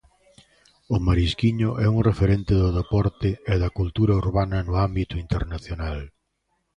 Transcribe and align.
O 0.93 0.95
Marisquiño 1.07 1.69
é 1.85 1.87
un 1.95 1.99
referente 2.09 2.53
do 2.61 2.69
deporte 2.79 3.29
e 3.51 3.53
da 3.61 3.73
cultura 3.77 4.13
urbana 4.23 4.57
no 4.67 4.73
ámbito 4.87 5.15
internacional. 5.25 5.97